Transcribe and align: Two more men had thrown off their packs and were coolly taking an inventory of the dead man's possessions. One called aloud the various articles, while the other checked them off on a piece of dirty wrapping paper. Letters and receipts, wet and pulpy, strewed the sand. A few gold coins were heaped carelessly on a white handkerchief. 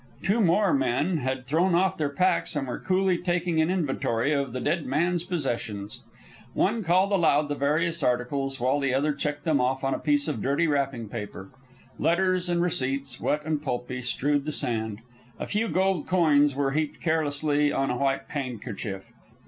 Two 0.23 0.41
more 0.41 0.73
men 0.73 1.17
had 1.17 1.45
thrown 1.45 1.75
off 1.75 1.95
their 1.95 2.09
packs 2.09 2.55
and 2.55 2.67
were 2.67 2.79
coolly 2.79 3.19
taking 3.19 3.61
an 3.61 3.69
inventory 3.69 4.33
of 4.33 4.51
the 4.51 4.59
dead 4.59 4.83
man's 4.87 5.23
possessions. 5.23 6.01
One 6.55 6.83
called 6.83 7.11
aloud 7.11 7.49
the 7.49 7.53
various 7.55 8.01
articles, 8.01 8.59
while 8.59 8.79
the 8.79 8.95
other 8.95 9.13
checked 9.13 9.43
them 9.43 9.61
off 9.61 9.83
on 9.83 9.93
a 9.93 9.99
piece 9.99 10.27
of 10.27 10.41
dirty 10.41 10.65
wrapping 10.65 11.07
paper. 11.07 11.49
Letters 11.99 12.49
and 12.49 12.63
receipts, 12.63 13.19
wet 13.21 13.45
and 13.45 13.61
pulpy, 13.61 14.01
strewed 14.01 14.45
the 14.45 14.51
sand. 14.51 15.01
A 15.39 15.45
few 15.45 15.67
gold 15.67 16.07
coins 16.07 16.55
were 16.55 16.71
heaped 16.71 16.99
carelessly 16.99 17.71
on 17.71 17.91
a 17.91 17.95
white 17.97 18.21
handkerchief. 18.29 19.11